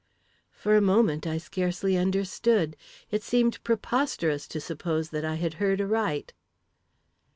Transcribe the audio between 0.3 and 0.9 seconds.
For a